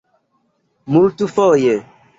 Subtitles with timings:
[0.87, 1.79] multfoje